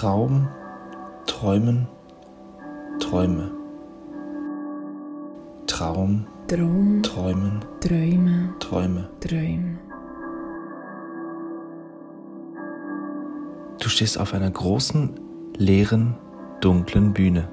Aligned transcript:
Traum, 0.00 0.48
Träumen, 1.26 1.86
Träume. 3.00 3.50
Traum, 5.66 6.26
Traum, 6.48 7.02
Träumen, 7.02 7.60
Träume, 7.80 8.54
Träume. 8.60 9.10
Träume. 9.20 9.78
Du 13.78 13.90
stehst 13.90 14.18
auf 14.18 14.32
einer 14.32 14.50
großen, 14.50 15.20
leeren, 15.58 16.16
dunklen 16.62 17.12
Bühne. 17.12 17.50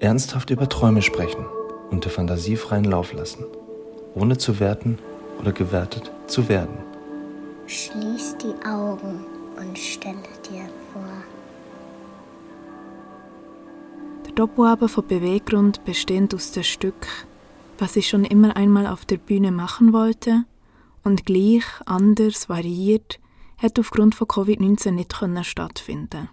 Ernsthaft 0.00 0.50
über 0.50 0.68
Träume 0.68 1.00
sprechen 1.00 1.46
und 1.90 2.04
der 2.04 2.12
Fantasie 2.12 2.56
freien 2.56 2.84
Lauf 2.84 3.14
lassen, 3.14 3.46
ohne 4.14 4.36
zu 4.36 4.60
werten 4.60 4.98
oder 5.40 5.52
gewertet 5.52 6.12
zu 6.26 6.46
werden. 6.50 6.76
Schließ 7.66 8.36
die 8.36 8.54
Augen 8.68 9.35
und 9.56 9.78
stelle 9.78 10.16
dir 10.48 10.68
vor, 10.92 11.02
Der 14.26 14.32
Doppelabend 14.34 14.90
von 14.90 15.06
Beweggrund 15.06 15.84
besteht 15.84 16.34
aus 16.34 16.52
den 16.52 16.64
Stück, 16.64 17.06
was 17.78 17.96
ich 17.96 18.08
schon 18.08 18.24
immer 18.24 18.56
einmal 18.56 18.86
auf 18.86 19.04
der 19.04 19.18
Bühne 19.18 19.52
machen 19.52 19.92
wollte 19.92 20.44
und 21.04 21.24
gleich, 21.24 21.64
anders, 21.84 22.48
variiert, 22.48 23.18
hat 23.58 23.78
aufgrund 23.78 24.14
von 24.14 24.26
Covid-19 24.26 24.90
nicht 24.92 25.18
können 25.18 25.44
stattfinden. 25.44 26.28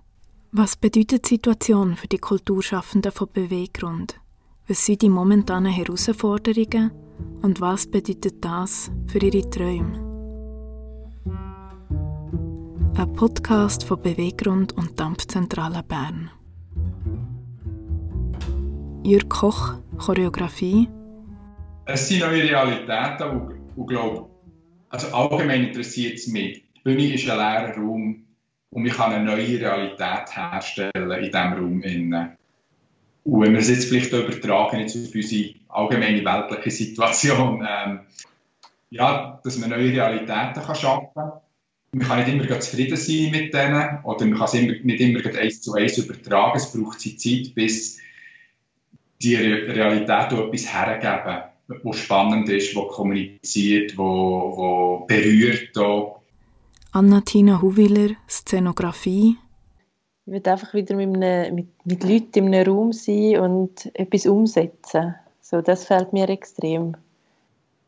Was 0.52 0.76
bedeutet 0.76 1.26
die 1.26 1.36
Situation 1.36 1.95
für 1.95 2.08
die 2.08 2.17
Kulturschaffenden 2.17 3.12
von 3.12 3.28
Beweggrund? 3.31 4.20
Was 4.67 4.86
sind 4.86 5.02
die 5.02 5.09
momentanen 5.09 5.72
Herausforderungen 5.72 6.92
und 7.42 7.59
was 7.59 7.88
bedeutet 7.88 8.44
das 8.45 8.92
für 9.08 9.20
ihre 9.20 9.50
Träume? 9.50 10.12
Ein 13.04 13.12
Podcast 13.16 13.84
von 13.84 14.02
Beweggrund 14.02 14.72
und 14.78 14.98
Dampfzentrale 14.98 15.84
Bern. 15.84 16.32
Jürg 19.04 19.30
Koch, 19.30 19.73
Choreografie, 19.98 20.88
Es 21.84 22.08
sind 22.08 22.22
neue 22.22 22.44
Realitäten 22.44 23.30
und, 23.30 23.60
und 23.76 23.88
glaube, 23.88 24.30
also 24.88 25.14
allgemein 25.14 25.66
interessiert 25.66 26.18
es 26.18 26.28
mich. 26.28 26.64
Die 26.78 26.80
Bühne 26.80 27.14
ist 27.14 27.30
ein 27.30 27.38
leerer 27.38 27.76
Raum 27.76 28.23
und 28.70 28.86
ich 28.86 28.94
kann 28.94 29.12
eine 29.12 29.26
neue 29.26 29.60
Realität 29.60 30.34
herstellen 30.34 31.12
in 31.12 31.23
diesem 31.23 31.54
Raum. 31.54 31.82
Und 33.26 33.42
wenn 33.42 33.52
wir 33.52 33.60
es 33.60 33.70
jetzt 33.70 33.90
vielleicht 33.90 34.14
übertragen 34.14 34.80
jetzt 34.80 34.95
auf 34.95 35.14
unsere 35.14 35.56
allgemeine 35.67 36.23
weltliche 36.23 36.72
Situation, 36.72 37.67
ähm, 37.70 38.00
ja, 38.92 39.42
dass 39.44 39.58
man 39.58 39.72
neue 39.72 39.92
Realitäten 39.92 40.64
kann 40.64 40.76
schaffen 40.76 41.10
kann. 41.14 41.42
Man 41.94 42.08
kann 42.08 42.19
nicht 42.19 42.49
immer 42.49 42.59
zufrieden 42.59 42.97
sein 42.97 43.31
mit 43.31 43.53
denen 43.53 43.99
oder 44.03 44.25
man 44.25 44.38
kann 44.38 44.45
es 44.45 44.53
immer, 44.55 44.73
nicht 44.83 44.99
immer 44.99 45.39
eins 45.39 45.61
zu 45.61 45.73
eins 45.73 45.97
übertragen. 45.97 46.58
Es 46.58 46.72
braucht 46.72 46.99
seine 46.99 47.17
Zeit, 47.17 47.53
bis 47.53 47.99
die 49.22 49.36
Re 49.36 49.75
Realität 49.75 50.31
etwas 50.31 50.73
hergeben, 50.73 51.44
was 51.83 51.97
spannend 51.97 52.49
ist, 52.49 52.75
was 52.75 52.88
kommuniziert, 52.89 53.97
was, 53.97 54.58
was 54.58 55.08
berührt. 55.08 55.77
Auch. 55.77 56.21
Anna-Tina 56.91 57.61
Huwiler, 57.61 58.16
Szenografie, 58.27 59.38
Ich 60.25 60.33
will 60.33 60.41
einfach 60.45 60.73
wieder 60.73 60.95
mit, 60.95 61.16
einem, 61.16 61.55
mit, 61.55 61.67
mit 61.86 62.03
Leuten 62.03 62.47
in 62.47 62.55
einem 62.55 62.73
Raum 62.73 62.91
sein 62.91 63.39
und 63.39 63.91
etwas 63.94 64.25
umsetzen. 64.25 65.16
So, 65.41 65.61
das 65.61 65.86
fällt 65.86 66.14
mir 66.14 66.30
extrem. 66.30 66.95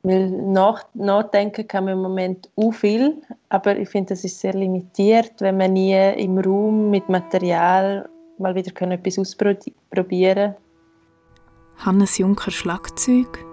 Weil 0.05 0.29
nach, 0.29 0.85
nachdenken 0.93 1.67
kann 1.67 1.85
man 1.85 1.93
im 1.93 2.03
Moment 2.03 2.47
auch 2.55 2.71
viel, 2.71 3.23
aber 3.49 3.75
ich 3.75 3.89
finde, 3.89 4.09
das 4.09 4.23
ist 4.23 4.39
sehr 4.39 4.53
limitiert, 4.53 5.31
wenn 5.39 5.57
man 5.57 5.73
nie 5.73 5.95
im 5.95 6.37
Raum 6.37 6.91
mit 6.91 7.09
Material 7.09 8.07
mal 8.37 8.53
wieder 8.53 8.71
können 8.71 8.91
etwas 8.91 9.17
ausprobieren 9.17 10.53
kann. 10.53 11.85
Hannes 11.87 12.19
Juncker 12.19 12.51
Schlagzeug, 12.51 13.43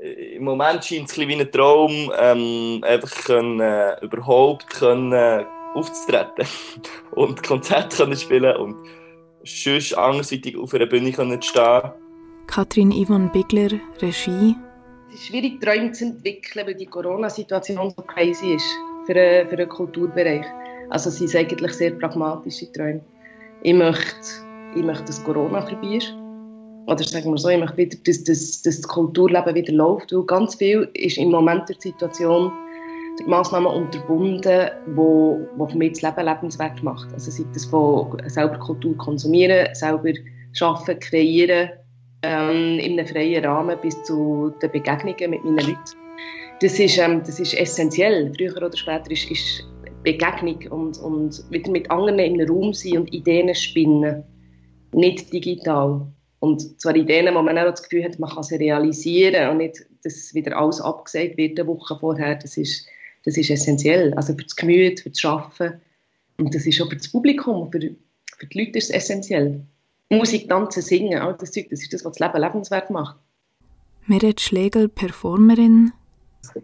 im 0.00 0.44
Moment 0.44 0.84
scheint 0.84 1.10
es 1.10 1.18
ein 1.18 1.26
bisschen 1.26 1.28
wie 1.28 1.40
ein 1.40 1.50
Traum, 1.50 2.12
ähm, 2.16 2.84
einfach 2.84 3.24
können, 3.24 3.58
äh, 3.58 4.02
überhaupt 4.04 4.70
können, 4.70 5.12
äh, 5.12 5.44
aufzutreten 5.74 6.46
und 7.16 7.42
Konzerte 7.42 7.96
können 7.96 8.16
spielen 8.16 8.56
und 8.58 8.76
sonst 9.42 9.92
anderseitig 9.94 10.56
auf 10.56 10.72
einer 10.72 10.86
Bühne 10.86 11.10
können 11.10 11.42
stehen. 11.42 11.90
Katrin 12.46 12.92
Yvonne 12.92 13.30
Bigler, 13.32 13.70
Regie, 14.00 14.54
schwierig, 15.16 15.60
Träume 15.60 15.92
zu 15.92 16.06
entwickeln, 16.06 16.66
weil 16.66 16.74
die 16.74 16.86
Corona-Situation 16.86 17.92
so 17.96 18.02
crazy 18.02 18.54
ist 18.54 18.66
für 19.06 19.14
den, 19.14 19.48
für 19.48 19.66
Kulturbereich. 19.66 20.44
Also 20.90 21.10
sind 21.10 21.34
eigentlich 21.36 21.72
sehr 21.72 21.92
pragmatische 21.92 22.70
Träume. 22.72 23.00
Ich 23.62 23.74
möchte, 23.74 24.16
ich 24.74 24.82
möchte 24.82 25.04
dass 25.04 25.22
Corona 25.22 25.62
vorbei 25.62 25.96
ist. 25.96 26.14
Oder 26.86 27.04
sagen 27.04 27.30
wir 27.30 27.38
so, 27.38 27.48
ich 27.48 27.58
möchte 27.58 27.76
wieder, 27.76 27.96
dass, 28.04 28.24
dass, 28.24 28.62
dass 28.62 28.80
das 28.80 28.88
Kulturleben 28.88 29.54
wieder 29.54 29.72
läuft. 29.72 30.12
Weil 30.12 30.24
ganz 30.24 30.54
viel 30.56 30.88
ist 30.94 31.18
im 31.18 31.30
Moment 31.30 31.68
der 31.68 31.76
Situation 31.78 32.50
durch 33.16 33.28
Massnahmen 33.28 33.66
unterbunden, 33.66 34.70
wo, 34.94 35.46
wo 35.56 35.66
für 35.66 35.76
mich 35.76 35.92
das 35.92 36.02
Leben 36.02 36.26
lebenswert 36.26 36.82
macht. 36.82 37.12
Also 37.12 37.30
sei 37.30 37.44
das 37.52 37.66
von 37.66 38.20
selber 38.26 38.58
Kultur 38.58 38.96
konsumieren, 38.96 39.68
selber 39.74 40.10
schaffen, 40.52 40.98
kreieren, 40.98 41.70
ähm, 42.22 42.78
in 42.78 42.98
einem 42.98 43.06
freien 43.06 43.44
Rahmen 43.44 43.78
bis 43.80 44.02
zu 44.04 44.52
den 44.62 44.70
Begegnungen 44.70 45.30
mit 45.30 45.44
meinen 45.44 45.58
Leuten. 45.58 45.96
Das 46.60 46.78
ist, 46.78 46.98
ähm, 46.98 47.22
das 47.24 47.40
ist 47.40 47.54
essentiell. 47.54 48.32
Früher 48.36 48.56
oder 48.56 48.76
später 48.76 49.10
ist, 49.10 49.30
ist 49.30 49.64
Begegnung 50.02 50.60
und, 50.70 50.98
und 50.98 51.42
wieder 51.50 51.70
mit 51.70 51.90
anderen 51.90 52.18
in 52.18 52.40
einem 52.40 52.50
Raum 52.50 52.74
sein 52.74 52.98
und 52.98 53.12
Ideen 53.12 53.54
spinnen. 53.54 54.24
Nicht 54.92 55.32
digital. 55.32 56.06
Und 56.40 56.80
zwar 56.80 56.96
Ideen, 56.96 57.34
wo 57.34 57.42
man 57.42 57.58
auch 57.58 57.70
das 57.70 57.82
Gefühl 57.82 58.04
hat, 58.04 58.18
man 58.18 58.30
kann 58.30 58.42
sie 58.42 58.56
realisieren 58.56 59.50
und 59.50 59.58
nicht, 59.58 59.86
dass 60.02 60.34
wieder 60.34 60.56
alles 60.56 60.80
abgesagt 60.80 61.36
wird 61.36 61.58
eine 61.58 61.68
Woche 61.68 61.96
vorher. 61.98 62.36
Das 62.36 62.56
ist, 62.56 62.86
das 63.24 63.36
ist 63.36 63.50
essentiell. 63.50 64.14
Also 64.14 64.34
für 64.34 64.44
das 64.44 64.56
Gemüt, 64.56 65.00
für 65.00 65.10
das 65.10 65.20
Schaffen. 65.20 65.80
Und 66.38 66.54
das 66.54 66.66
ist 66.66 66.80
auch 66.80 66.88
für 66.88 66.96
das 66.96 67.12
Publikum, 67.12 67.70
für, 67.70 67.80
für 68.38 68.46
die 68.46 68.58
Leute 68.58 68.78
ist 68.78 68.90
es 68.90 68.96
essentiell. 68.96 69.62
Musik, 70.10 70.48
Tanzen, 70.48 70.82
Singen, 70.82 71.20
all 71.20 71.34
das 71.34 71.52
Zeug, 71.52 71.68
das 71.70 71.82
ist 71.82 71.92
das, 71.92 72.04
was 72.04 72.16
das 72.16 72.26
Leben 72.26 72.42
lebenswert 72.42 72.90
macht. 72.90 73.16
Meret 74.06 74.40
Schlegel, 74.40 74.88
Performerin, 74.88 75.92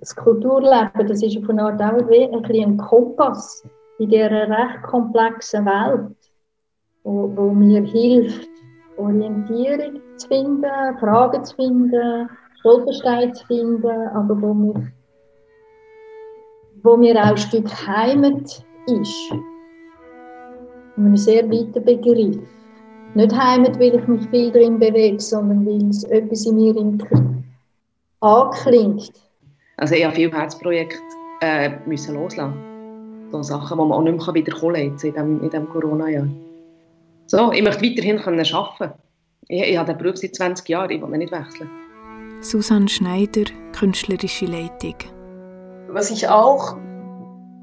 das 0.01 0.17
Kulturleben, 0.17 1.07
das 1.07 1.23
ist 1.23 1.37
auf 1.39 1.49
eine 1.49 1.63
Art 1.63 1.81
auch 1.81 2.09
wie 2.09 2.25
ein, 2.25 2.43
bisschen 2.43 2.73
ein 2.73 2.77
Kompass 2.79 3.63
in 3.99 4.09
dieser 4.09 4.31
recht 4.31 4.83
komplexen 4.83 5.65
Welt, 5.65 6.17
wo, 7.05 7.31
wo 7.37 7.51
mir 7.51 7.83
hilft, 7.83 8.49
Orientierung 8.97 10.01
zu 10.17 10.29
finden, 10.29 10.99
Fragen 10.99 11.45
zu 11.45 11.55
finden, 11.57 12.29
Stolpersteine 12.61 13.33
zu 13.33 13.47
finden, 13.47 14.09
aber 14.09 14.41
wo 14.41 14.55
mir, 14.55 14.93
wo 16.83 16.97
mir 16.97 17.15
auch 17.17 17.31
ein 17.31 17.37
Stück 17.37 17.69
Heimat 17.87 18.65
ist. 18.87 19.33
Ein 20.97 21.17
sehr 21.17 21.49
weiter 21.51 21.81
Begriff. 21.81 22.39
Nicht 23.17 23.35
Heimat, 23.35 23.81
weil 23.81 23.95
ich 23.95 24.07
mich 24.07 24.29
viel 24.29 24.53
drin 24.53 24.79
bewege, 24.79 25.19
sondern 25.19 25.65
weil 25.65 25.89
es 25.89 26.05
etwas 26.05 26.45
in 26.45 26.57
mir 26.57 26.75
anklingt. 28.21 29.11
Also 29.79 29.95
ich 29.95 30.05
habe 30.05 30.15
viele 30.15 30.33
Herzprojekte 30.33 30.99
äh, 31.41 31.71
müssen 31.87 32.15
loslassen. 32.15 32.55
So 33.33 33.43
Sachen, 33.43 33.79
die 33.79 33.85
man 33.85 33.93
auch 33.93 34.03
nicht 34.03 34.19
mehr 34.19 34.35
wiederholen 34.35 34.95
kann 34.99 35.09
in 35.09 35.15
diesem, 35.15 35.43
in 35.43 35.49
diesem 35.49 35.67
Corona-Jahr. 35.71 36.29
So, 37.25 37.53
ich 37.53 37.63
möchte 37.63 37.87
weiterhin 37.87 38.19
können 38.19 38.47
arbeiten. 38.53 38.93
Ich, 39.49 39.63
ich 39.63 39.79
habe 39.79 39.95
den 39.95 39.99
Beruf 39.99 40.19
seit 40.19 40.35
20 40.35 40.69
Jahren, 40.69 40.91
ich 40.91 41.01
will 41.01 41.11
ihn 41.15 41.19
nicht 41.21 41.33
wechseln. 41.33 41.71
Susanne 42.43 42.89
Schneider, 42.89 43.45
künstlerische 43.73 44.45
Leitung. 44.45 44.97
Was 45.89 46.11
ich 46.11 46.29
auch, 46.29 46.77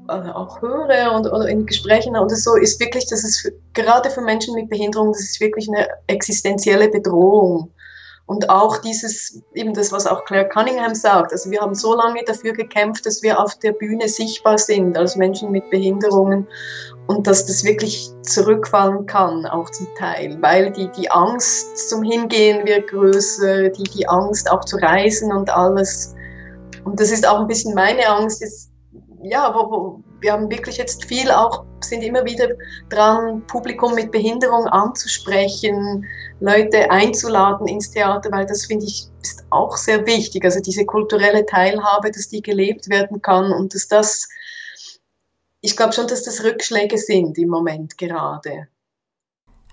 auch 0.08 0.60
höre 0.60 1.12
und 1.14 1.26
oder 1.26 1.48
in 1.48 1.66
Gesprächen 1.66 2.16
und 2.16 2.30
so, 2.30 2.56
ist 2.56 2.80
wirklich, 2.80 3.06
dass 3.06 3.24
es 3.24 3.40
für, 3.40 3.52
gerade 3.72 4.10
für 4.10 4.20
Menschen 4.20 4.54
mit 4.54 4.68
Behinderung, 4.68 5.12
das 5.12 5.22
ist 5.22 5.40
wirklich 5.40 5.68
eine 5.68 5.88
existenzielle 6.06 6.88
Bedrohung. 6.88 7.70
Und 8.26 8.48
auch 8.48 8.78
dieses, 8.78 9.42
eben 9.52 9.74
das, 9.74 9.92
was 9.92 10.06
auch 10.06 10.24
Claire 10.24 10.48
Cunningham 10.48 10.94
sagt, 10.94 11.32
also 11.32 11.50
wir 11.50 11.60
haben 11.60 11.74
so 11.74 11.94
lange 11.94 12.22
dafür 12.24 12.54
gekämpft, 12.54 13.04
dass 13.04 13.22
wir 13.22 13.38
auf 13.38 13.58
der 13.58 13.72
Bühne 13.72 14.08
sichtbar 14.08 14.56
sind 14.56 14.96
als 14.96 15.16
Menschen 15.16 15.50
mit 15.50 15.68
Behinderungen 15.68 16.46
und 17.06 17.26
dass 17.26 17.44
das 17.44 17.64
wirklich 17.64 18.10
zurückfallen 18.22 19.04
kann, 19.04 19.44
auch 19.44 19.68
zum 19.68 19.88
Teil, 19.98 20.38
weil 20.40 20.72
die, 20.72 20.88
die 20.92 21.10
Angst 21.10 21.90
zum 21.90 22.02
Hingehen 22.02 22.66
wird 22.66 22.88
größer, 22.88 23.68
die, 23.68 23.82
die 23.82 24.08
Angst 24.08 24.50
auch 24.50 24.64
zu 24.64 24.76
reisen 24.76 25.30
und 25.30 25.50
alles. 25.50 26.14
Und 26.84 27.00
das 27.00 27.10
ist 27.10 27.28
auch 27.28 27.40
ein 27.40 27.46
bisschen 27.46 27.74
meine 27.74 28.08
Angst, 28.08 28.40
jetzt, 28.40 28.70
ja, 29.24 29.54
wo, 29.54 29.70
wo, 29.70 30.00
wir 30.20 30.32
haben 30.32 30.50
wirklich 30.50 30.76
jetzt 30.76 31.04
viel 31.06 31.30
auch, 31.30 31.64
sind 31.80 32.02
immer 32.02 32.24
wieder 32.24 32.48
dran, 32.88 33.46
Publikum 33.46 33.94
mit 33.94 34.10
Behinderung 34.10 34.66
anzusprechen, 34.66 36.06
Leute 36.40 36.90
einzuladen 36.90 37.66
ins 37.66 37.90
Theater, 37.90 38.30
weil 38.32 38.46
das 38.46 38.66
finde 38.66 38.86
ich 38.86 39.08
ist 39.22 39.44
auch 39.50 39.76
sehr 39.76 40.06
wichtig. 40.06 40.44
Also 40.44 40.60
diese 40.60 40.84
kulturelle 40.84 41.46
Teilhabe, 41.46 42.10
dass 42.10 42.28
die 42.28 42.42
gelebt 42.42 42.88
werden 42.90 43.22
kann 43.22 43.52
und 43.52 43.74
dass 43.74 43.88
das 43.88 44.28
ich 45.64 45.76
glaube 45.76 45.94
schon, 45.94 46.06
dass 46.06 46.22
das 46.22 46.44
Rückschläge 46.44 46.98
sind 46.98 47.38
im 47.38 47.48
Moment 47.48 47.96
gerade. 47.96 48.68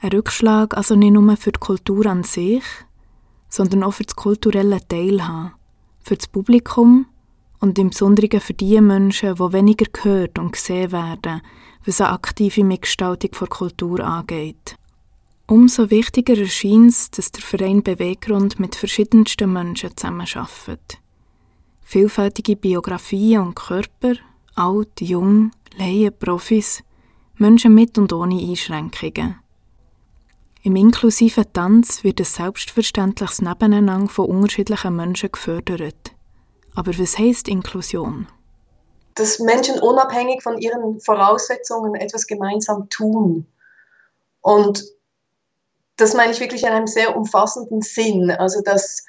Ein 0.01 0.11
Rückschlag 0.11 0.77
also 0.77 0.95
nicht 0.95 1.11
nur 1.11 1.35
für 1.35 1.51
die 1.51 1.59
Kultur 1.59 2.05
an 2.05 2.23
sich, 2.23 2.63
sondern 3.49 3.83
auch 3.83 3.91
für 3.91 4.05
das 4.05 4.15
kulturelle 4.15 4.79
Teilhaben, 4.87 5.53
für 6.01 6.15
das 6.15 6.27
Publikum 6.27 7.07
und 7.61 7.79
im 7.79 7.91
Besonderen 7.91 8.41
für 8.41 8.53
die 8.53 8.81
Menschen, 8.81 9.35
die 9.35 9.53
weniger 9.53 9.85
gehört 9.85 10.37
und 10.37 10.51
gesehen 10.51 10.91
werden, 10.91 11.41
was 11.85 12.01
eine 12.01 12.11
aktive 12.11 12.63
Mitgestaltung 12.63 13.31
der 13.31 13.47
Kultur 13.47 14.01
angeht. 14.01 14.75
Umso 15.47 15.89
wichtiger 15.89 16.37
erscheint 16.37 16.91
es, 16.91 17.11
dass 17.11 17.31
der 17.31 17.43
Verein 17.43 17.83
Beweggrund 17.83 18.59
mit 18.59 18.75
verschiedensten 18.75 19.53
Menschen 19.53 19.95
zusammenarbeitet. 19.95 20.99
Vielfältige 21.83 22.55
Biografien 22.55 23.41
und 23.41 23.55
Körper, 23.55 24.13
alt, 24.55 25.01
jung, 25.01 25.51
Laien, 25.77 26.13
Profis, 26.17 26.83
Menschen 27.35 27.73
mit 27.73 27.97
und 27.97 28.11
ohne 28.13 28.39
Einschränkungen. 28.39 29.35
Im 30.63 30.75
inklusiven 30.75 31.45
Tanz 31.53 32.03
wird 32.03 32.21
ein 32.21 32.25
selbstverständliches 32.25 33.41
Nebeneinander 33.41 34.09
von 34.09 34.27
unterschiedlichen 34.27 34.95
Menschen 34.95 35.31
gefördert. 35.31 36.13
Aber 36.75 36.97
was 36.97 37.17
heißt 37.17 37.47
Inklusion? 37.47 38.27
Dass 39.15 39.39
Menschen 39.39 39.79
unabhängig 39.79 40.41
von 40.41 40.57
ihren 40.57 40.99
Voraussetzungen 41.01 41.95
etwas 41.95 42.27
gemeinsam 42.27 42.89
tun. 42.89 43.45
Und 44.41 44.85
das 45.97 46.13
meine 46.13 46.31
ich 46.31 46.39
wirklich 46.39 46.63
in 46.63 46.69
einem 46.69 46.87
sehr 46.87 47.15
umfassenden 47.15 47.81
Sinn. 47.81 48.31
Also 48.31 48.61
dass 48.61 49.05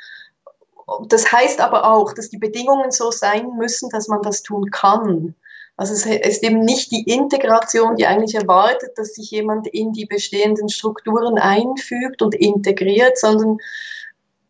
das 1.09 1.31
heißt 1.31 1.61
aber 1.61 1.85
auch, 1.85 2.13
dass 2.13 2.29
die 2.29 2.39
Bedingungen 2.39 2.91
so 2.91 3.11
sein 3.11 3.57
müssen, 3.57 3.89
dass 3.91 4.09
man 4.09 4.23
das 4.23 4.43
tun 4.43 4.71
kann. 4.71 5.35
Also 5.77 5.95
es 5.95 6.05
ist 6.05 6.43
eben 6.43 6.61
nicht 6.61 6.91
die 6.93 7.03
Integration, 7.11 7.97
die 7.97 8.07
eigentlich 8.07 8.35
erwartet, 8.35 8.91
dass 8.97 9.15
sich 9.15 9.31
jemand 9.31 9.67
in 9.69 9.93
die 9.93 10.05
bestehenden 10.05 10.69
Strukturen 10.69 11.39
einfügt 11.39 12.21
und 12.21 12.35
integriert, 12.35 13.19
sondern 13.19 13.59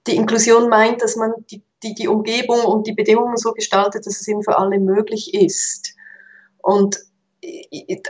die 0.07 0.17
Inklusion 0.17 0.69
meint, 0.69 1.01
dass 1.01 1.17
man 1.17 1.33
die, 1.51 1.63
die, 1.83 1.95
die 1.95 2.09
Umgebung 2.09 2.61
und 2.65 2.87
die 2.87 2.93
Bedingungen 2.93 3.37
so 3.37 3.53
gestaltet, 3.53 4.07
dass 4.07 4.21
es 4.21 4.29
eben 4.29 4.43
für 4.43 4.59
alle 4.59 4.79
möglich 4.79 5.35
ist. 5.35 5.95
Und 6.59 7.01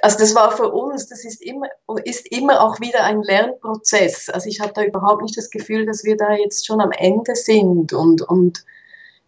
also 0.03 0.19
das 0.19 0.35
war 0.35 0.53
für 0.53 0.71
uns, 0.71 1.09
das 1.09 1.25
ist 1.25 1.43
immer, 1.43 1.67
ist 2.05 2.31
immer 2.31 2.61
auch 2.61 2.81
wieder 2.81 3.05
ein 3.05 3.23
Lernprozess. 3.23 4.29
Also 4.29 4.49
ich 4.49 4.61
habe 4.61 4.73
da 4.75 4.85
überhaupt 4.85 5.23
nicht 5.23 5.37
das 5.39 5.51
Gefühl, 5.51 5.87
dass 5.87 6.05
wir 6.05 6.17
da 6.17 6.35
jetzt 6.35 6.67
schon 6.67 6.81
am 6.81 6.91
Ende 6.91 7.35
sind. 7.35 7.95
Und, 7.95 8.21
und 8.23 8.65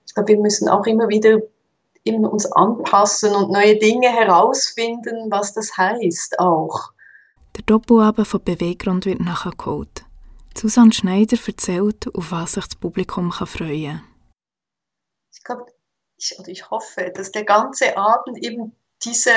ich 0.07 0.15
glaube, 0.15 0.29
wir 0.29 0.41
müssen 0.41 0.69
auch 0.69 0.85
immer 0.85 1.09
wieder 1.09 1.39
eben 2.05 2.27
uns 2.27 2.45
anpassen 2.53 3.35
und 3.35 3.51
neue 3.51 3.77
Dinge 3.79 4.09
herausfinden, 4.09 5.31
was 5.31 5.55
das 5.55 5.77
heißt 5.79 6.39
auch. 6.39 6.93
Der 7.57 7.65
Doppelabend 7.65 8.27
von 8.27 8.43
Beweggrund 8.43 9.07
wird 9.07 9.21
nachher 9.21 9.53
geholt. 9.57 10.05
Susanne 10.57 10.93
Schneider 10.93 11.39
erzählt, 11.47 12.15
auf 12.15 12.31
was 12.31 12.53
sich 12.53 12.65
das 12.65 12.77
Publikum 12.77 13.33
freuen 13.33 14.01
kann. 14.01 14.14
Ich 15.35 15.43
glaube, 15.43 15.67
ich, 16.17 16.37
ich 16.47 16.71
hoffe, 16.71 17.13
dass 17.15 17.33
der 17.33 17.45
ganze 17.45 17.97
Abend 17.97 18.39
eben 18.39 18.75
diese, 19.05 19.33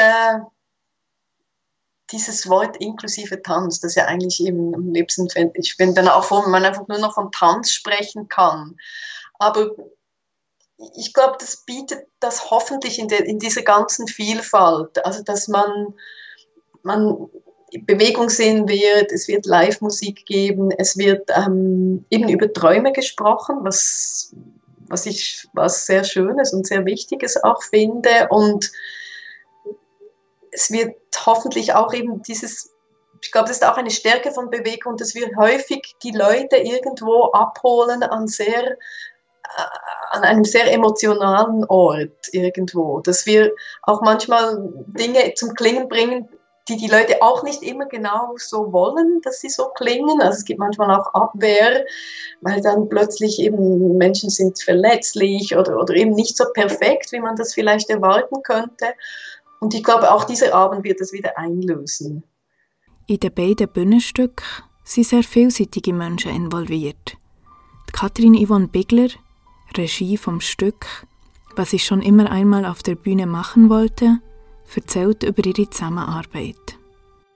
dieses 2.12 2.48
Wort 2.48 2.78
inklusive 2.78 3.42
Tanz, 3.42 3.80
das 3.80 3.96
ja 3.96 4.06
eigentlich 4.06 4.40
eben 4.46 4.74
am 4.76 4.94
liebsten, 4.94 5.28
ich 5.56 5.76
bin 5.78 5.96
dann 5.96 6.08
auch 6.08 6.24
froh, 6.24 6.44
wenn 6.44 6.52
man 6.52 6.66
einfach 6.66 6.88
nur 6.88 7.00
noch 7.00 7.16
von 7.16 7.32
Tanz 7.32 7.72
sprechen 7.72 8.30
kann. 8.30 8.78
Aber 9.40 9.72
ich 10.96 11.14
glaube, 11.14 11.38
das 11.40 11.66
bietet 11.66 12.08
das 12.20 12.52
hoffentlich 12.52 13.00
in, 13.00 13.08
der, 13.08 13.26
in 13.26 13.40
dieser 13.40 13.64
ganzen 13.64 14.08
Vielfalt. 14.08 15.04
Also, 15.04 15.24
dass 15.24 15.48
man, 15.48 15.96
man 16.84 17.28
Bewegung 17.82 18.30
sehen 18.30 18.68
wird, 18.68 19.12
es 19.12 19.28
wird 19.28 19.46
Live-Musik 19.46 20.26
geben, 20.26 20.72
es 20.72 20.98
wird 20.98 21.30
ähm, 21.36 22.06
eben 22.10 22.30
über 22.30 22.54
Träume 22.54 22.94
gesprochen, 22.94 23.58
was, 23.62 24.36
was 24.90 25.06
ich 25.06 25.48
was 25.54 25.86
sehr 25.86 26.04
Schönes 26.04 26.54
und 26.54 26.68
sehr 26.68 26.86
Wichtiges 26.86 27.42
auch 27.44 27.62
finde. 27.64 28.28
Und 28.30 28.72
es 30.52 30.72
wird 30.72 30.96
hoffentlich 31.26 31.74
auch 31.74 31.94
eben 31.94 32.22
dieses, 32.22 32.72
ich 33.22 33.32
glaube, 33.32 33.48
das 33.48 33.58
ist 33.58 33.66
auch 33.66 33.78
eine 33.78 33.92
Stärke 33.92 34.32
von 34.32 34.50
Bewegung, 34.50 34.98
dass 34.98 35.16
wir 35.16 35.30
häufig 35.38 35.96
die 36.04 36.12
Leute 36.12 36.58
irgendwo 36.58 37.32
abholen 37.32 38.04
an 38.04 38.28
sehr 38.28 38.78
an 40.12 40.24
einem 40.24 40.44
sehr 40.44 40.72
emotionalen 40.72 41.64
Ort 41.66 42.28
irgendwo, 42.32 43.00
dass 43.00 43.26
wir 43.26 43.54
auch 43.84 44.02
manchmal 44.02 44.58
Dinge 44.88 45.34
zum 45.36 45.54
Klingen 45.54 45.88
bringen, 45.88 46.28
die 46.70 46.78
die 46.78 46.88
Leute 46.88 47.22
auch 47.22 47.44
nicht 47.44 47.64
immer 47.64 47.86
genau 47.86 48.36
so 48.38 48.72
wollen, 48.74 49.22
dass 49.22 49.42
sie 49.42 49.50
so 49.50 49.70
klingen. 49.70 50.22
Also 50.22 50.40
es 50.40 50.46
gibt 50.46 50.60
manchmal 50.60 51.00
auch 51.00 51.14
Abwehr, 51.14 51.86
weil 52.42 52.62
dann 52.62 52.90
plötzlich 52.90 53.40
eben 53.40 53.98
Menschen 53.98 54.30
sind 54.30 54.62
verletzlich 54.62 55.56
oder, 55.56 55.78
oder 55.80 55.94
eben 55.96 56.12
nicht 56.12 56.36
so 56.36 56.46
perfekt, 56.54 57.12
wie 57.12 57.20
man 57.20 57.36
das 57.36 57.54
vielleicht 57.54 57.90
erwarten 57.90 58.44
könnte. 58.44 58.94
Und 59.60 59.74
ich 59.74 59.84
glaube, 59.84 60.12
auch 60.12 60.26
dieser 60.26 60.54
Abend 60.54 60.84
wird 60.84 61.02
das 61.02 61.14
wieder 61.14 61.38
einlösen. 61.38 62.24
In 63.08 63.20
den 63.20 63.34
beiden 63.34 63.70
Bühnenstücken 63.70 64.46
sind 64.84 65.08
sehr 65.08 65.24
vielseitige 65.24 65.94
Menschen 65.94 66.36
involviert. 66.36 67.18
Katrin 67.94 68.36
Yvonne 68.36 68.68
Bigler 68.68 69.10
Regie 69.76 70.18
vom 70.18 70.40
Stück, 70.42 70.86
was 71.56 71.74
ich 71.74 71.86
schon 71.86 72.02
immer 72.02 72.32
einmal 72.32 72.66
auf 72.66 72.84
der 72.84 72.96
Bühne 72.96 73.26
machen 73.26 73.70
wollte, 73.70 74.20
erzählt 74.76 75.24
über 75.24 75.46
ihre 75.46 75.70
Zusammenarbeit. 75.70 76.56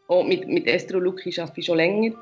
Oh, 0.08 0.24
mit, 0.24 0.48
mit 0.48 0.68
Estro 0.68 1.00
Luki 1.00 1.34
arbeite 1.40 1.60
ich 1.60 1.66
schon 1.66 1.78
länger. 1.78 2.14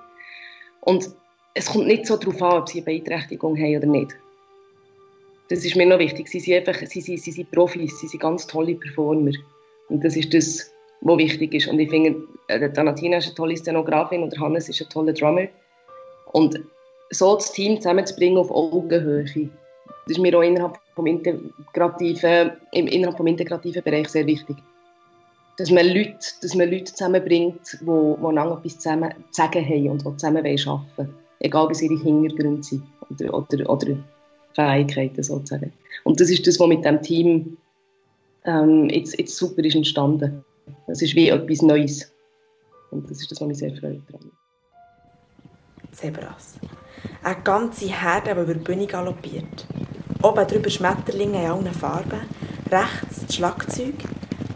Und 0.82 1.10
es 1.54 1.66
kommt 1.68 1.88
nicht 1.88 2.06
so 2.06 2.18
darauf 2.18 2.42
an, 2.42 2.62
ob 2.62 2.70
sie 2.70 2.80
eine 2.80 2.86
Beeinträchtigung 2.86 3.58
haben 3.58 3.78
oder 3.78 3.88
nicht. 3.88 4.16
Das 5.50 5.66
ist 5.66 5.76
mir 5.76 5.88
noch 5.88 6.00
wichtig. 6.00 6.28
Sie 6.28 6.40
sind, 6.40 6.68
einfach, 6.68 6.80
sie, 6.86 7.02
sie, 7.02 7.18
sie 7.18 7.32
sind 7.32 7.50
Profis, 7.52 8.00
sie 8.00 8.08
sind 8.08 8.20
ganz 8.20 8.46
tolle 8.46 8.76
Performer. 8.76 9.32
Und 9.90 10.04
das 10.04 10.16
ist 10.16 10.34
das, 10.34 10.72
was 11.02 11.18
wichtig 11.18 11.54
ist. 11.56 11.68
Und 11.68 11.80
ich 11.80 11.90
finde, 11.90 12.22
äh, 12.48 12.70
Anatina 12.78 13.18
ist 13.18 13.26
eine 13.26 13.36
tolle 13.36 13.58
Szenografin 13.58 14.24
und 14.24 14.40
Hannes 14.40 14.70
ist 14.70 14.82
ein 14.82 14.90
toller 14.90 15.14
Drummer. 15.14 15.48
Und 16.32 16.62
so 17.10 17.36
das 17.36 17.52
Team 17.52 17.78
zusammenzubringen 17.78 18.38
auf 18.38 18.52
Augenhöhe, 18.52 19.24
das 19.24 20.18
ist 20.18 20.20
mir 20.20 20.38
auch 20.38 20.44
innerhalb 20.44 20.78
vom 20.96 21.08
integrativen, 21.08 22.52
im, 22.72 22.88
innerhalb 22.88 23.18
vom 23.18 23.28
integrativen 23.28 23.82
Bereich 23.84 24.10
sehr 24.10 24.28
wichtig. 24.28 24.56
Dass 25.60 25.70
man 25.72 25.86
Leute, 25.88 26.18
dass 26.42 26.56
man 26.56 26.72
Leute 26.72 26.86
zusammenbringt, 26.86 27.78
die, 27.82 27.86
einander 27.90 28.58
etwas 28.58 28.80
zusammen 28.80 29.14
zu 29.32 29.42
sagen 29.42 29.66
haben 29.66 29.90
und 29.90 30.06
die 30.06 30.18
zusammen 30.18 30.38
arbeiten 30.38 30.88
wollen. 30.96 31.14
Egal, 31.40 31.70
was 31.70 31.82
ihre 31.82 32.02
Hintergründe 32.02 32.64
sind 32.64 32.84
oder, 33.10 33.34
oder, 33.34 33.70
oder 33.70 33.98
Fähigkeiten 34.54 35.22
sozusagen. 35.22 35.74
Und 36.06 36.22
das 36.22 36.30
ist 36.30 36.48
das, 36.48 36.60
was 36.62 36.68
mit 36.68 36.86
dem 36.86 37.02
Team 37.02 37.58
ähm, 38.46 38.90
jetzt, 38.90 39.20
jetzt 39.20 39.36
super 39.36 39.64
ist 39.64 39.76
entstanden. 39.76 40.46
Das 40.88 41.02
ist 41.02 41.14
wie 41.16 41.28
etwas 41.28 41.62
Neues. 41.62 42.10
Und 42.92 43.10
das 43.10 43.20
ist 43.20 43.30
das, 43.30 43.42
was 43.42 43.48
mich 43.48 43.58
sehr 43.58 43.76
freut 43.76 44.02
daran. 44.08 44.32
Zebras. 45.92 46.58
Eine 47.22 47.42
ganze 47.44 47.88
Herde, 47.88 48.34
die 48.34 48.42
über 48.42 48.54
die 48.54 48.60
Bühne 48.60 48.88
galoppiert. 48.88 49.66
Oben 50.24 50.48
drüber 50.48 50.70
Schmetterlinge 50.70 51.44
in 51.44 51.50
allen 51.50 51.74
Farben. 51.74 52.22
Rechts 52.72 53.26
das 53.26 53.36
Schlagzeug. 53.36 53.96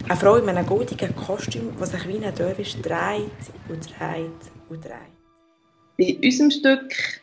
Eine 0.10 0.18
Frau 0.18 0.36
in 0.36 0.50
einem 0.50 0.66
goldigen 0.66 1.16
Kostüm, 1.16 1.72
die 1.80 1.86
sich 1.86 2.08
wie 2.08 2.24
ein 2.24 2.36
Döwisch 2.36 2.76
dreht 2.82 3.32
und 3.70 3.90
dreht 3.90 4.52
und 4.70 4.84
dreht. 4.84 5.14
Bei 5.98 6.18
unserem 6.22 6.52
Stück 6.52 7.22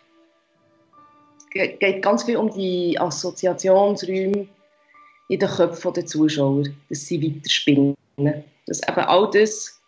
geht 1.51 1.77
es 1.79 2.03
ganz 2.03 2.25
viel 2.25 2.39
um 2.39 2.51
die 2.51 2.99
Assoziationsräume 2.99 4.49
in 5.29 5.39
den 5.39 5.49
Köpfen 5.49 5.93
der 5.93 6.07
Zuschauer, 6.07 6.65
dass 6.89 7.07
sie 7.07 7.23
weiterspinnen. 7.23 7.95
Dass 8.67 8.81
eben 8.89 9.01
all 9.01 9.31
das, 9.31 9.79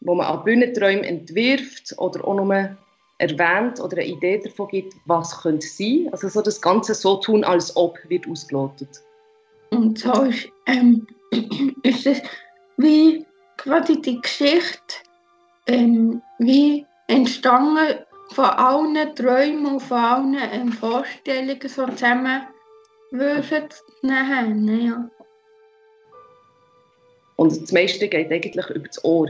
was 0.00 0.16
man 0.16 0.26
an 0.26 0.44
Bühnenträumen 0.44 1.02
entwirft 1.02 1.94
oder 1.98 2.24
auch 2.24 2.36
nur 2.36 2.76
erwähnt 3.18 3.80
oder 3.80 3.96
eine 3.96 4.06
Idee 4.06 4.38
davon 4.38 4.68
gibt, 4.68 4.94
was 5.06 5.42
könnte 5.42 5.66
sein. 5.66 6.08
Also 6.12 6.28
so 6.28 6.42
das 6.42 6.62
Ganze 6.62 6.94
so 6.94 7.16
tun, 7.16 7.42
als 7.42 7.76
ob 7.76 7.98
wird 8.08 8.28
ausgelotet. 8.28 9.02
Und 9.70 9.98
so 9.98 10.22
ist, 10.22 10.48
ähm, 10.66 11.06
ist 11.82 12.06
es 12.06 12.22
wie 12.76 13.26
quasi 13.56 14.00
die 14.00 14.20
Geschichte 14.20 14.94
ähm, 15.66 16.22
wie 16.38 16.86
entstanden 17.08 17.98
von 18.32 18.44
allen 18.44 19.14
Träumen 19.14 19.66
und 19.66 19.80
von 19.80 19.98
allen 19.98 20.36
ähm, 20.52 20.72
Vorstellungen 20.72 21.60
so 21.62 21.86
zusammen 21.86 22.42
würden 23.10 23.68
nehmen, 24.02 24.86
ja. 24.86 25.10
Und 27.36 27.62
das 27.62 27.72
meiste 27.72 28.08
geht 28.08 28.32
eigentlich 28.32 28.68
über 28.70 28.88
das 28.88 29.02
Ohr. 29.04 29.28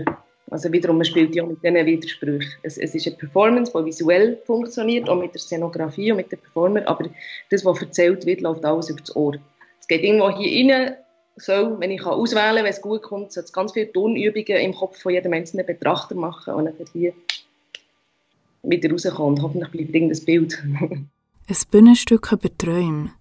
Also 0.50 0.72
wiederum, 0.72 0.96
man 0.96 1.04
spielt 1.04 1.34
ja 1.34 1.44
mit 1.44 1.62
diesen 1.62 1.86
Widersprüchen. 1.86 2.50
Es, 2.62 2.78
es 2.78 2.94
ist 2.94 3.06
eine 3.06 3.16
Performance, 3.16 3.70
die 3.76 3.84
visuell 3.84 4.40
funktioniert, 4.46 5.08
auch 5.08 5.20
mit 5.20 5.34
der 5.34 5.40
Szenografie 5.40 6.10
und 6.10 6.16
mit 6.16 6.32
dem 6.32 6.38
Performer, 6.38 6.88
aber 6.88 7.10
das, 7.50 7.64
was 7.66 7.82
erzählt 7.82 8.24
wird, 8.24 8.40
läuft 8.40 8.64
alles 8.64 8.88
über 8.88 9.00
das 9.00 9.14
Ohr. 9.14 9.34
Es 9.78 9.86
geht 9.86 10.02
irgendwo 10.02 10.30
hier 10.30 10.74
rein, 10.74 10.96
soll, 11.40 11.78
wenn 11.80 11.90
ich 11.90 12.04
auswählen 12.04 12.56
kann, 12.56 12.64
wenn 12.64 12.72
es 12.72 12.80
gut 12.80 13.02
kommt, 13.02 13.32
soll 13.32 13.44
es 13.44 13.52
ganz 13.52 13.72
viele 13.72 13.92
Tonübungen 13.92 14.60
im 14.60 14.74
Kopf 14.74 15.00
von 15.00 15.12
jedem 15.12 15.32
einzelnen 15.32 15.66
Betrachter 15.66 16.14
machen 16.14 16.54
und 16.54 16.66
dann 16.66 16.74
hier 16.92 17.12
wieder 18.62 18.90
rauskommen 18.90 19.34
und 19.34 19.42
hoffentlich 19.42 19.70
bleibt 19.70 19.94
irgendein 19.94 20.24
Bild. 20.24 20.62
Ein 21.48 21.56
Bühnenstück 21.70 22.32
über 22.32 22.58
Träume. 22.58 23.12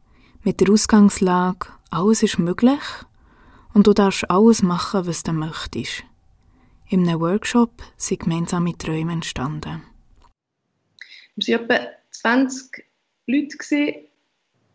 Mit 0.44 0.60
der 0.62 0.70
Ausgangslage, 0.70 1.68
alles 1.90 2.24
ist 2.24 2.40
möglich 2.40 2.82
und 3.74 3.88
du 3.88 3.94
darfst 3.94 4.30
alles 4.30 4.64
machen, 4.64 5.08
was 5.08 5.24
du 5.24 5.34
möchtest. 5.34 6.04
In 6.90 7.08
einem 7.08 7.20
Workshop 7.20 7.72
sind 7.98 8.22
gemeinsame 8.22 8.78
Träume 8.78 9.14
entstanden. 9.14 9.84
Wir 11.36 11.60
waren 11.60 11.70
etwa 11.70 11.92
20 12.12 12.86
Leute, 13.28 14.07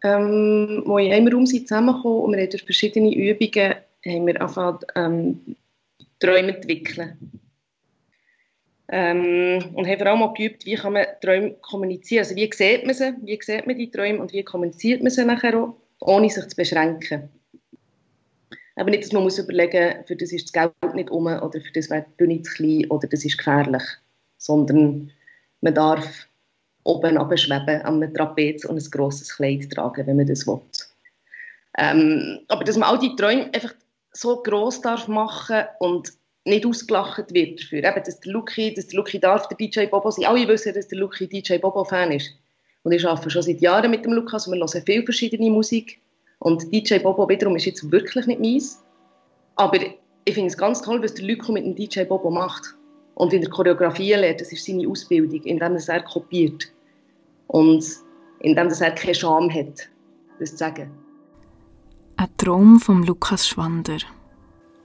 ähm, 0.03 0.85
die 0.87 1.07
in 1.07 1.13
einem 1.13 1.29
Raum 1.29 1.47
sind 1.47 1.69
zusammengekommen 1.69 2.21
und 2.21 2.33
wir 2.33 2.43
haben 2.43 2.51
durch 2.51 2.65
verschiedene 2.65 3.15
Übungen 3.15 3.75
haben 4.05 4.27
wir 4.27 4.41
angefangen, 4.41 4.79
ähm, 4.97 5.57
Träume 6.19 6.57
entwickeln. 6.57 7.41
Ähm, 8.89 9.71
und 9.75 9.87
haben 9.87 9.99
vor 9.99 10.07
allem 10.09 10.23
auch 10.23 10.35
geübt, 10.35 10.67
wie 10.67 10.75
kann 10.75 10.93
man 10.93 11.07
Träume 11.23 11.53
kommunizieren. 11.63 12.25
Also 12.25 12.37
wie 12.37 12.51
sieht 12.53 12.85
man 12.85 12.95
sie, 12.95 13.15
wie 13.23 13.39
sieht 13.41 13.67
man 13.67 13.79
die 13.79 13.91
Träume 13.91 14.21
und 14.21 14.33
wie 14.33 14.43
kommuniziert 14.43 15.03
man 15.03 15.11
sie 15.11 15.25
nachher 15.25 15.59
auch, 15.59 15.77
ohne 16.01 16.29
sich 16.29 16.47
zu 16.49 16.57
beschränken. 16.57 17.31
Aber 18.77 18.91
nicht, 18.91 19.05
dass 19.05 19.13
man 19.13 19.23
muss 19.23 19.39
überlegen 19.39 20.05
für 20.07 20.17
das 20.17 20.33
ist 20.33 20.47
das 20.47 20.53
Geld 20.53 20.95
nicht 20.95 21.11
um 21.11 21.27
oder 21.27 21.61
für 21.61 21.73
das 21.73 21.91
wäre 21.91 22.05
die 22.09 22.17
Bühne 22.17 22.43
zu 22.43 22.53
klein 22.53 22.91
oder 22.91 23.07
das 23.07 23.25
ist 23.25 23.39
gefährlich. 23.39 23.83
Sondern 24.39 25.11
man 25.61 25.75
darf 25.75 26.27
oben 26.85 27.19
abschweben 27.19 27.83
an 27.83 28.03
einem 28.03 28.15
Trapez 28.15 28.65
und 28.65 28.77
ein 28.77 28.91
grosses 28.91 29.37
Kleid 29.37 29.71
tragen, 29.71 30.07
wenn 30.07 30.17
man 30.17 30.27
das 30.27 30.47
will. 30.47 30.61
Ähm, 31.79 32.41
aber 32.49 32.65
dass 32.65 32.77
man 32.77 32.89
all 32.89 32.99
die 32.99 33.17
Träume 33.17 33.51
einfach 33.53 33.75
so 34.13 34.43
gross 34.43 34.81
darf 34.81 35.09
machen 35.09 35.65
und 35.79 36.13
nicht 36.45 36.67
ausgelacht 36.67 37.33
wird 37.33 37.61
dafür. 37.61 37.85
Eben, 37.85 38.05
dass 38.05 38.21
der 38.21 38.33
Lucky, 38.33 38.75
dass 38.75 38.89
der 38.89 38.99
Lucky 38.99 39.19
darf 39.19 39.49
der 39.49 39.57
DJ 39.57 39.87
Bobo 39.87 40.11
sein. 40.11 40.27
Alle 40.27 40.47
wissen, 40.49 40.75
dass 40.75 40.89
der 40.89 40.99
Lucky 40.99 41.27
DJ 41.29 41.59
Bobo 41.59 41.85
Fan 41.85 42.13
ist. 42.13 42.31
Und 42.83 42.93
ich 42.93 43.07
arbeite 43.07 43.31
schon 43.31 43.43
seit 43.43 43.61
Jahren 43.61 43.91
mit 43.91 44.05
dem 44.05 44.13
Lukas 44.13 44.47
und 44.47 44.55
wir 44.55 44.61
hören 44.61 44.85
viel 44.85 45.05
verschiedene 45.05 45.51
Musik. 45.51 46.01
Und 46.41 46.73
DJ 46.73 46.99
Bobo 46.99 47.29
wiederum 47.29 47.57
ist 47.57 47.67
jetzt 47.67 47.91
wirklich 47.91 48.27
nicht 48.27 48.41
meins. 48.41 48.83
Aber 49.55 49.79
ich 50.25 50.35
finde 50.35 50.49
es 50.49 50.59
ganz 50.59 50.83
toll, 50.83 51.03
was 51.03 51.15
der 51.15 51.25
Lucky 51.25 51.53
mit 51.53 51.65
dem 51.65 51.77
DJ 51.77 52.03
Bobo 52.03 52.31
macht. 52.31 52.75
Und 53.15 53.33
wie 53.33 53.41
er 53.41 53.51
Choreografie 53.51 54.15
lernt, 54.15 54.41
das 54.41 54.53
ist 54.53 54.65
seine 54.65 54.89
Ausbildung, 54.89 55.43
indem 55.43 55.73
er 55.73 55.77
es 55.77 56.05
kopiert. 56.13 56.73
Und 57.47 57.85
indem 58.41 58.69
er 58.69 58.91
keine 58.93 59.15
Scham 59.15 59.53
hat, 59.53 59.89
das 60.39 60.51
zu 60.51 60.57
sagen. 60.57 60.91
Ein 62.17 62.29
Traum 62.37 62.81
von 62.81 63.03
Lukas 63.05 63.49
Schwander. 63.49 63.99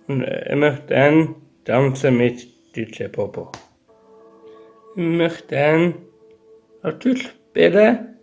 Und 0.07 0.24
ich 0.24 0.55
möchte 0.55 0.88
dann 0.88 1.36
tanzen 1.65 2.17
mit 2.17 2.48
DJ 2.75 3.05
Bobo. 3.05 3.51
Ich 4.96 5.03
möchte 5.03 5.55
dann 5.55 5.96
natürlich 6.84 7.27
spielen 7.27 8.15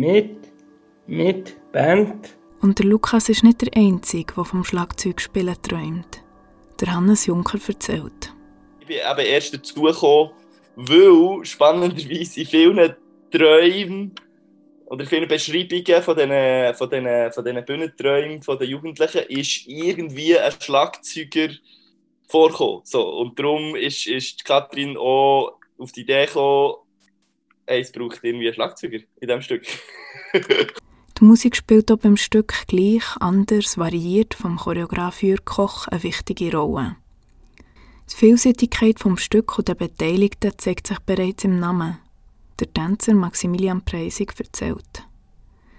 mit, 0.00 0.36
mit 1.06 1.72
Band. 1.72 2.36
Und 2.60 2.78
der 2.78 2.86
Lukas 2.86 3.28
ist 3.28 3.44
nicht 3.44 3.62
der 3.62 3.70
Einzige, 3.76 4.34
der 4.34 4.44
vom 4.44 4.64
Schlagzeugspielen 4.64 5.56
träumt. 5.62 6.22
Der 6.80 6.94
Hannes 6.94 7.26
Juncker 7.26 7.58
erzählt. 7.66 8.34
Ich 8.80 8.86
bin 8.86 8.96
eben 8.96 9.26
erst 9.26 9.52
dazugekommen, 9.52 10.32
weil 10.76 11.44
spannenderweise 11.44 12.40
in 12.40 12.46
vielen 12.46 12.96
Träumen 13.30 14.14
oder 14.86 15.04
vielen 15.04 15.28
Beschreibungen 15.28 16.02
von 16.02 16.16
diesen, 16.16 16.74
von 16.74 16.90
diesen, 16.90 17.32
von 17.32 17.44
diesen 17.44 17.64
Bühnenträumen 17.64 18.40
den 18.40 18.68
Jugendlichen 18.68 19.22
ist 19.28 19.66
irgendwie 19.66 20.38
ein 20.38 20.52
Schlagzeuger 20.58 21.50
vorgekommen. 22.28 22.80
So, 22.84 23.08
und 23.18 23.38
darum 23.38 23.76
ist, 23.76 24.06
ist 24.06 24.44
Katrin 24.44 24.96
auch 24.96 25.58
auf 25.78 25.92
die 25.92 26.00
Idee 26.00 26.24
gekommen, 26.26 26.76
es 27.66 27.92
braucht 27.92 28.24
irgendwie 28.24 28.46
einen 28.46 28.54
Schlagzeuger 28.54 28.98
in 29.20 29.28
diesem 29.28 29.42
Stück. 29.42 29.66
die 31.20 31.26
Musik 31.26 31.54
spielt 31.54 31.92
auch 31.92 31.98
beim 31.98 32.16
Stück 32.16 32.66
gleich, 32.66 33.04
anders, 33.20 33.76
variiert 33.76 34.32
vom 34.32 34.56
Choreograf 34.56 35.22
Jürg 35.22 35.44
Koch 35.44 35.86
eine 35.88 36.02
wichtige 36.02 36.56
Rolle. 36.56 36.96
Die 38.10 38.16
Vielseitigkeit 38.16 38.98
vom 38.98 39.18
Stück 39.18 39.58
und 39.58 39.68
der 39.68 39.74
Beteiligten 39.74 40.52
zeigt 40.56 40.86
sich 40.86 40.98
bereits 41.00 41.44
im 41.44 41.58
Namen. 41.60 41.98
Der 42.58 42.72
Tänzer 42.72 43.14
Maximilian 43.14 43.84
Preisig 43.84 44.32
erzählt. 44.38 45.06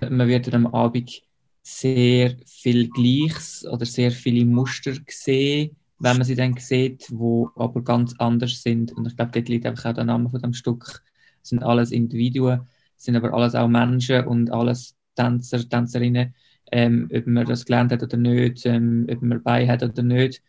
Man 0.02 0.28
wird 0.28 0.54
am 0.54 0.68
Abend 0.68 1.24
sehr 1.64 2.36
viel 2.46 2.90
Gleiches 2.90 3.66
oder 3.66 3.86
sehr 3.86 4.12
viele 4.12 4.46
Muster 4.46 4.94
sehen, 5.08 5.76
wenn 6.00 6.18
man 6.18 6.26
sie 6.26 6.36
dann 6.36 6.56
sieht, 6.58 7.08
wo 7.12 7.50
aber 7.56 7.84
ganz 7.84 8.14
anders 8.20 8.62
sind. 8.62 8.92
Und 8.92 9.08
ich 9.08 9.16
glaube, 9.16 9.32
dort 9.32 9.50
liegt 9.50 9.66
einfach 9.66 9.90
auch 9.90 9.96
der 9.96 10.06
Name 10.06 10.30
von 10.30 10.42
dem 10.42 10.54
Stück. 10.54 11.02
Es 11.42 11.50
sind 11.50 11.64
alles 11.64 11.92
Individuen, 11.92 12.62
sind 12.96 13.16
aber 13.16 13.34
alles 13.34 13.56
auch 13.56 13.68
Menschen 13.68 14.26
und 14.28 14.52
alles 14.52 14.96
Tänzer, 15.16 15.68
Tänzerinnen, 15.68 16.34
ähm, 16.72 17.10
ob 17.14 17.28
man 17.28 17.46
das 17.46 17.66
gelernt 17.66 17.92
hat 17.92 18.04
oder 18.04 18.18
nicht, 18.18 18.66
ähm, 18.66 19.08
ob 19.10 19.22
man 19.22 19.44
bei 19.44 19.68
hat 19.68 19.84
oder 19.84 20.04
nicht. 20.04 20.42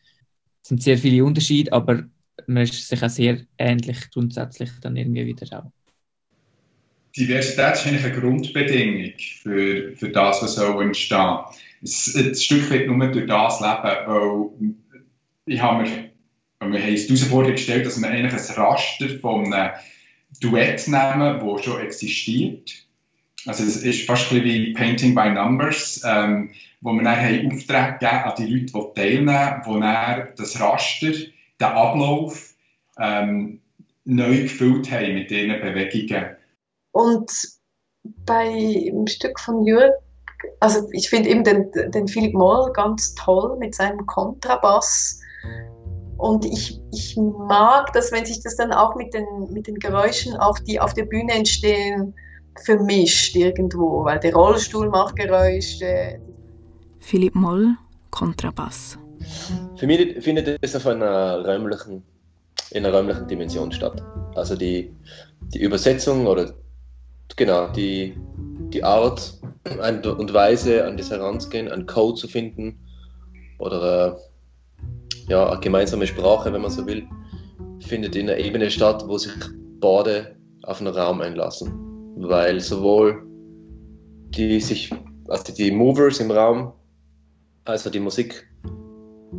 Es 0.62 0.68
sind 0.68 0.82
sehr 0.82 0.98
viele 0.98 1.24
Unterschiede, 1.24 1.72
aber 1.72 2.04
man 2.46 2.62
ist 2.62 2.88
sich 2.88 3.02
auch 3.02 3.08
sehr 3.08 3.40
ähnlich 3.58 4.10
grundsätzlich 4.10 4.70
dann 4.80 4.96
irgendwie 4.96 5.26
wieder 5.26 5.58
auch. 5.58 5.72
Diversität 7.16 7.74
ist 7.74 7.86
eigentlich 7.86 8.04
eine 8.04 8.20
Grundbedingung 8.20 9.12
für, 9.42 9.92
für 9.96 10.08
das, 10.08 10.42
was 10.42 10.54
soll 10.54 10.82
entstehen 10.82 11.38
soll. 11.82 12.28
Ein 12.28 12.34
Stück 12.34 12.70
weit 12.70 12.86
nur 12.86 13.06
durch 13.08 13.26
das 13.26 13.60
leben, 13.60 14.06
weil 14.06 14.74
ich 15.46 15.60
habe 15.60 15.82
mir, 15.82 16.10
wir 16.60 16.80
haben 16.80 16.90
uns 16.90 17.06
die 17.06 17.14
Herausforderung 17.14 17.56
gestellt, 17.56 17.84
dass 17.84 18.00
wir 18.00 18.08
eigentlich 18.08 18.32
ein 18.32 18.54
Raster 18.54 19.08
von 19.20 19.52
einem 19.52 19.72
Duett 20.40 20.86
nehmen, 20.88 21.40
das 21.40 21.64
schon 21.64 21.80
existiert. 21.80 22.72
Also 23.46 23.64
es 23.64 23.82
ist 23.82 24.06
fast 24.06 24.32
wie 24.32 24.72
Painting 24.72 25.14
by 25.14 25.30
Numbers, 25.30 26.02
ähm, 26.04 26.50
wo 26.80 26.92
wir 26.92 27.02
dann 27.02 27.52
Aufträge 27.52 27.98
gegeben 27.98 28.24
an 28.24 28.34
die 28.38 28.46
Leute, 28.46 28.72
die 28.72 29.00
teilnehmen, 29.00 29.62
die 29.66 29.80
dann 29.80 30.28
das 30.36 30.60
Raster, 30.60 31.12
den 31.12 31.66
Ablauf 31.66 32.54
ähm, 32.98 33.60
neu 34.04 34.42
gefüllt 34.42 34.90
haben 34.90 35.14
mit 35.14 35.30
diesen 35.30 35.60
Bewegungen. 35.60 36.36
Und 36.92 37.30
beim 38.26 39.06
Stück 39.06 39.38
von 39.40 39.64
Jürg, 39.64 39.92
also 40.60 40.88
ich 40.92 41.08
finde 41.08 41.30
eben 41.30 41.44
den, 41.44 41.70
den 41.92 42.08
Philipp 42.08 42.34
Moll 42.34 42.72
ganz 42.72 43.14
toll 43.14 43.56
mit 43.58 43.74
seinem 43.74 44.06
Kontrabass. 44.06 45.20
Und 46.16 46.44
ich, 46.44 46.80
ich 46.92 47.16
mag 47.16 47.92
das, 47.92 48.12
wenn 48.12 48.24
sich 48.24 48.42
das 48.42 48.56
dann 48.56 48.72
auch 48.72 48.94
mit 48.94 49.14
den, 49.14 49.52
mit 49.52 49.66
den 49.66 49.76
Geräuschen, 49.76 50.36
auf, 50.36 50.60
die 50.60 50.78
auf 50.78 50.94
der 50.94 51.04
Bühne 51.04 51.32
entstehen, 51.32 52.14
vermischt 52.64 53.36
irgendwo, 53.36 54.04
weil 54.04 54.20
der 54.20 54.34
Rollstuhl 54.34 54.88
macht 54.88 55.16
Geräusche. 55.16 56.20
Philipp 57.00 57.34
Moll, 57.34 57.76
Kontrabass. 58.10 58.98
Für 59.76 59.86
mich 59.86 60.22
findet 60.22 60.58
es 60.60 60.76
auf 60.76 60.86
einer 60.86 61.44
räumlichen, 61.44 62.02
in 62.70 62.84
einer 62.84 62.96
räumlichen 62.96 63.26
Dimension 63.26 63.72
statt. 63.72 64.02
Also 64.34 64.56
die, 64.56 64.92
die 65.54 65.60
Übersetzung 65.60 66.26
oder 66.26 66.52
genau 67.36 67.68
die, 67.68 68.16
die 68.72 68.84
Art 68.84 69.34
und 69.64 70.34
Weise 70.34 70.84
an 70.84 70.96
das 70.96 71.10
Herangehen, 71.10 71.68
einen 71.70 71.86
Code 71.86 72.20
zu 72.20 72.28
finden 72.28 72.78
oder 73.58 74.16
äh, 74.16 75.30
ja, 75.30 75.50
eine 75.50 75.60
gemeinsame 75.60 76.06
Sprache, 76.06 76.52
wenn 76.52 76.62
man 76.62 76.70
so 76.70 76.86
will, 76.86 77.06
findet 77.80 78.16
in 78.16 78.28
einer 78.28 78.38
Ebene 78.38 78.70
statt, 78.70 79.04
wo 79.06 79.18
sich 79.18 79.32
beide 79.80 80.36
auf 80.62 80.80
einen 80.80 80.94
Raum 80.94 81.20
einlassen. 81.20 81.91
Weil 82.16 82.60
sowohl 82.60 83.22
die 84.30 84.60
sich, 84.60 84.92
also 85.28 85.52
die 85.52 85.70
Movers 85.70 86.20
im 86.20 86.30
Raum, 86.30 86.72
als 87.64 87.86
auch 87.86 87.90
die 87.90 88.00
Musik 88.00 88.48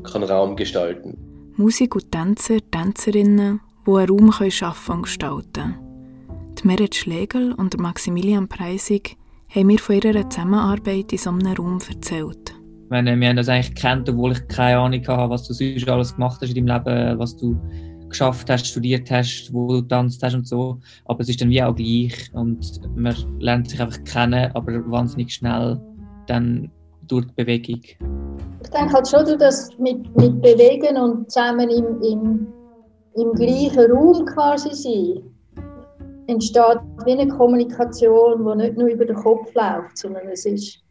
kann 0.04 0.24
Raum 0.24 0.56
gestalten. 0.56 1.18
Musik 1.56 1.96
und 1.96 2.12
Tänzer, 2.12 2.58
Tänzerinnen, 2.72 3.60
die 3.86 3.92
einen 3.92 4.10
Raum 4.10 4.32
schaffen 4.50 4.96
und 4.96 5.02
gestalten 5.04 5.52
können. 5.54 5.94
Die 6.58 6.68
Merit 6.68 6.96
Schlegel 6.96 7.54
und 7.54 7.80
Maximilian 7.80 8.48
Preisig 8.48 9.18
haben 9.50 9.68
mir 9.68 9.80
von 9.80 9.96
ihrer 9.96 10.30
Zusammenarbeit 10.30 11.12
in 11.12 11.18
so 11.18 11.30
einem 11.30 11.46
Raum 11.54 11.80
erzählt. 11.88 12.56
Meine, 12.90 13.20
wir 13.20 13.30
haben 13.30 13.38
das 13.38 13.50
eigentlich 13.50 13.76
gekannt, 13.76 14.10
obwohl 14.10 14.34
ich 14.34 14.48
keine 14.48 14.80
Ahnung 14.80 15.06
hatte, 15.08 15.30
was 15.30 15.48
du 15.48 15.54
sonst 15.54 15.88
alles 15.88 16.16
gemacht 16.16 16.40
hast 16.42 16.56
in 16.56 16.66
deinem 16.66 16.86
Leben, 16.86 17.20
was 17.20 17.36
du 17.38 17.60
geschafft 18.14 18.50
hast, 18.50 18.68
studiert 18.68 19.12
hast, 19.12 19.54
wo 19.54 19.68
du 19.68 19.82
tanzt 19.82 20.24
hast 20.24 20.36
und 20.36 20.48
so. 20.48 20.80
Aber 21.06 21.20
es 21.22 21.30
ist 21.30 21.42
dann 21.42 21.50
wie 21.50 21.62
auch 21.62 21.76
gleich 21.76 22.32
und 22.34 22.82
man 22.96 23.16
lernt 23.40 23.70
sich 23.70 23.82
einfach 23.82 24.04
kennen, 24.06 24.52
aber 24.54 24.90
wahnsinnig 24.90 25.34
schnell 25.34 25.80
dann 26.28 26.72
durch 27.08 27.26
die 27.28 27.34
Bewegung. 27.44 27.82
Ich 28.64 28.70
denke 28.70 28.94
halt 28.94 29.08
schon, 29.08 29.38
dass 29.38 29.70
mit, 29.78 30.16
mit 30.16 30.42
Bewegen 30.42 30.98
und 30.98 31.30
zusammen 31.30 31.70
im, 31.70 32.02
im, 32.02 32.48
im 33.16 33.34
gleichen 33.34 33.92
Raum 33.92 34.26
quasi 34.26 34.74
sein, 34.74 35.24
entsteht 36.28 36.80
wie 37.06 37.12
eine 37.12 37.28
Kommunikation, 37.28 38.46
die 38.46 38.64
nicht 38.64 38.78
nur 38.78 38.88
über 38.88 39.06
den 39.06 39.16
Kopf 39.18 39.54
läuft, 39.54 39.98
sondern 39.98 40.28
es 40.30 40.46
ist 40.46 40.83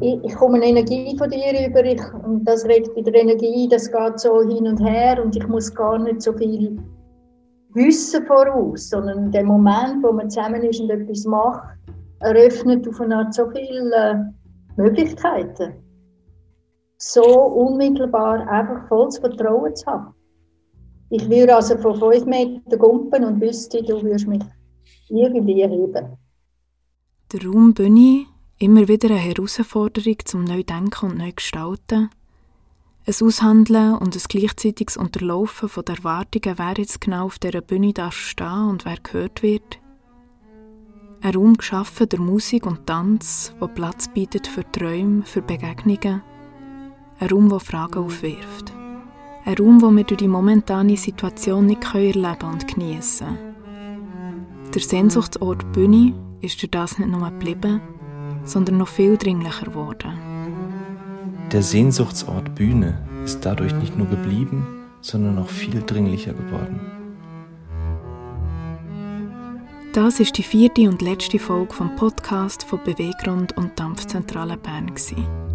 ich, 0.00 0.24
ich 0.24 0.34
komme 0.34 0.56
eine 0.56 0.66
Energie 0.66 1.16
von 1.16 1.30
dir 1.30 1.68
über, 1.68 1.84
ich, 1.84 2.00
und 2.24 2.44
das 2.44 2.64
regt 2.64 2.94
wieder 2.96 3.14
Energie, 3.14 3.68
das 3.68 3.90
geht 3.90 4.20
so 4.20 4.42
hin 4.42 4.66
und 4.66 4.82
her 4.84 5.22
und 5.22 5.36
ich 5.36 5.46
muss 5.48 5.74
gar 5.74 5.98
nicht 5.98 6.22
so 6.22 6.32
viel 6.32 6.78
wissen 7.72 8.26
voraus, 8.26 8.88
sondern 8.88 9.30
der 9.30 9.44
Moment, 9.44 10.02
wo 10.02 10.12
man 10.12 10.30
zusammen 10.30 10.62
ist 10.62 10.80
und 10.80 10.90
etwas 10.90 11.24
macht, 11.24 11.62
eröffnet 12.20 12.86
auf 12.88 13.00
eine 13.00 13.16
Art 13.16 13.34
so 13.34 13.48
viele 13.50 13.94
äh, 13.94 14.14
Möglichkeiten. 14.76 15.74
So 16.98 17.22
unmittelbar 17.22 18.46
einfach 18.48 18.88
volles 18.88 19.18
Vertrauen 19.18 19.74
zu 19.74 19.86
haben. 19.86 20.14
Ich 21.10 21.28
würde 21.28 21.56
also 21.56 21.76
von 21.78 21.96
fünf 21.96 22.26
Metern 22.26 22.78
gumpen 22.78 23.24
und 23.24 23.40
wüsste, 23.40 23.82
du 23.82 24.02
würdest 24.02 24.28
mich 24.28 24.42
irgendwie 25.08 25.62
heben. 25.62 26.16
Der 27.32 27.44
Raum 27.44 27.72
Bühne, 27.72 28.26
immer 28.60 28.88
wieder 28.88 29.08
eine 29.08 29.18
Herausforderung 29.18 30.16
zum 30.24 30.44
Neudenken 30.44 31.10
und 31.10 31.18
Neugestalten. 31.18 32.10
Ein 33.06 33.14
Aushandeln 33.26 33.94
und 33.94 34.14
ein 34.14 34.22
gleichzeitiges 34.28 34.98
Unterlaufen 34.98 35.70
von 35.70 35.84
der 35.84 35.96
Erwartungen, 35.96 36.58
wer 36.58 36.74
jetzt 36.76 37.00
genau 37.00 37.24
auf 37.24 37.38
dieser 37.38 37.62
Bühne 37.62 37.94
darf 37.94 38.14
stehen 38.14 38.68
und 38.68 38.84
wer 38.84 38.98
gehört 39.02 39.42
wird. 39.42 39.80
Ein 41.22 41.34
Raum 41.34 41.56
geschaffen 41.56 42.08
der 42.08 42.20
Musik 42.20 42.66
und 42.66 42.86
Tanz, 42.86 43.54
wo 43.58 43.66
Platz 43.66 44.08
bietet 44.08 44.46
für 44.46 44.70
Träume, 44.70 45.22
für 45.24 45.40
Begegnungen. 45.40 46.22
Ein 47.18 47.28
Raum, 47.28 47.48
der 47.48 47.60
Fragen 47.60 48.04
aufwirft. 48.04 48.72
Ein 49.46 49.54
Raum, 49.56 49.80
wo 49.80 49.90
wir 49.90 50.04
durch 50.04 50.18
die 50.18 50.28
momentane 50.28 50.98
Situation 50.98 51.66
nicht 51.66 51.94
erleben 51.94 52.50
und 52.50 52.68
genießen 52.68 53.26
können. 53.26 54.70
Der 54.74 54.82
Sehnsuchtsort 54.82 55.72
Bühne 55.72 56.14
ist 56.42 56.60
durch 56.62 56.70
das 56.70 56.98
nicht 56.98 57.10
nur 57.10 57.30
geblieben, 57.30 57.80
sondern 58.44 58.78
noch 58.78 58.88
viel 58.88 59.16
dringlicher 59.16 59.66
geworden. 59.66 60.12
Der 61.52 61.62
Sehnsuchtsort 61.62 62.54
Bühne 62.54 62.98
ist 63.24 63.44
dadurch 63.44 63.74
nicht 63.74 63.96
nur 63.98 64.06
geblieben, 64.06 64.66
sondern 65.00 65.34
noch 65.36 65.48
viel 65.48 65.82
dringlicher 65.82 66.32
geworden. 66.32 66.80
Das 69.92 70.20
ist 70.20 70.38
die 70.38 70.44
vierte 70.44 70.88
und 70.88 71.02
letzte 71.02 71.40
Folge 71.40 71.74
vom 71.74 71.96
Podcast 71.96 72.62
von 72.62 72.78
Beweggrund 72.84 73.56
und 73.56 73.78
Dampfzentrale 73.78 74.56
Bern. 74.56 74.86
Gewesen. 74.86 75.49